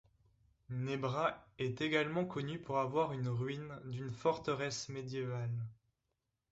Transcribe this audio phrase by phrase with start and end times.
[0.71, 5.63] Nebra est également connu pour avoir une ruine d'une forteresse médiévale.